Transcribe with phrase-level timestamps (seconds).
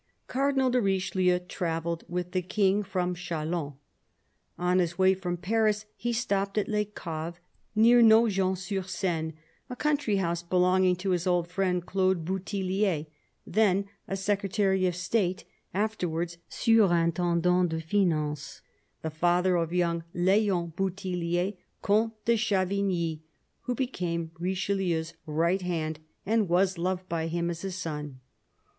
[0.25, 3.75] Cardinal de Richelieu travelled with the King from Chalons.
[4.57, 7.37] On his way from Paris he stopped at Les Caves,
[7.75, 9.33] near Nogent sur Seine,
[9.69, 13.05] a country house belonging to his old friend Claude BouthiUier,
[13.45, 18.63] then a Secretary of State, after wards Surintendant des Finances,
[19.03, 23.21] the father of young L6on BouthiUier, Comte de Chavigny,
[23.65, 28.19] who became Richelieu's right hand and was loved by him as a son.